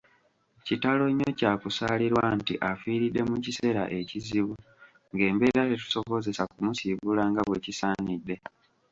Kitalo 0.65 1.03
nnyo 1.09 1.29
kya 1.39 1.51
kusaalirwa 1.61 2.23
nti 2.37 2.53
afiiridde 2.71 3.21
mu 3.29 3.37
kiseera 3.43 3.83
ekizibu 3.99 4.53
ng'embeera 5.13 5.61
tetusobozesa 5.69 6.43
kumusiibula 6.53 7.23
nga 7.29 7.41
bwe 7.47 7.57
kisaanidde. 7.65 8.35